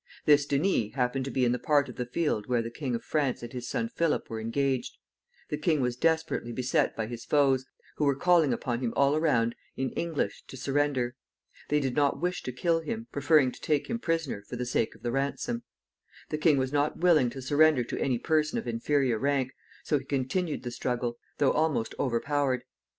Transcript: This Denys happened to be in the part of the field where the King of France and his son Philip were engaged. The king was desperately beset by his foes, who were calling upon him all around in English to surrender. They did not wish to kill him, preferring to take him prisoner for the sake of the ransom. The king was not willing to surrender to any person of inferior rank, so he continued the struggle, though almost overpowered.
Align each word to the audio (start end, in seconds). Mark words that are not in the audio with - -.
This 0.25 0.47
Denys 0.47 0.93
happened 0.95 1.25
to 1.25 1.29
be 1.29 1.45
in 1.45 1.51
the 1.51 1.59
part 1.59 1.87
of 1.87 1.95
the 1.95 2.07
field 2.07 2.47
where 2.47 2.63
the 2.63 2.71
King 2.71 2.95
of 2.95 3.03
France 3.03 3.43
and 3.43 3.53
his 3.53 3.67
son 3.69 3.87
Philip 3.87 4.31
were 4.31 4.39
engaged. 4.41 4.97
The 5.49 5.59
king 5.59 5.79
was 5.79 5.95
desperately 5.95 6.51
beset 6.51 6.95
by 6.95 7.05
his 7.05 7.23
foes, 7.23 7.67
who 7.97 8.05
were 8.05 8.15
calling 8.15 8.51
upon 8.51 8.79
him 8.79 8.93
all 8.95 9.15
around 9.15 9.53
in 9.77 9.91
English 9.91 10.43
to 10.47 10.57
surrender. 10.57 11.15
They 11.69 11.79
did 11.79 11.95
not 11.95 12.19
wish 12.19 12.41
to 12.41 12.51
kill 12.51 12.79
him, 12.79 13.09
preferring 13.11 13.51
to 13.51 13.61
take 13.61 13.91
him 13.91 13.99
prisoner 13.99 14.41
for 14.41 14.55
the 14.55 14.65
sake 14.65 14.95
of 14.95 15.03
the 15.03 15.11
ransom. 15.11 15.61
The 16.31 16.39
king 16.39 16.57
was 16.57 16.73
not 16.73 16.97
willing 16.97 17.29
to 17.29 17.39
surrender 17.43 17.83
to 17.83 18.01
any 18.01 18.17
person 18.17 18.57
of 18.57 18.67
inferior 18.67 19.19
rank, 19.19 19.51
so 19.83 19.99
he 19.99 20.05
continued 20.05 20.63
the 20.63 20.71
struggle, 20.71 21.19
though 21.37 21.51
almost 21.51 21.93
overpowered. 21.99 22.63